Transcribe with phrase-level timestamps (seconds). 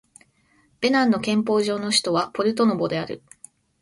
[0.79, 3.21] ベナンの憲法上の首都はポルトノボである